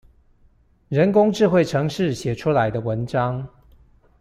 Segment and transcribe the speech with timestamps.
[0.89, 3.47] 人工智慧程式寫出來的文章